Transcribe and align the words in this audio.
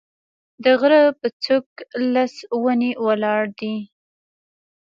د 0.63 0.65
غره 0.79 1.01
په 1.19 1.27
څوک 1.43 1.67
لس 2.13 2.33
ونې 2.63 2.91
ولاړې 3.05 3.43
دي 3.59 3.75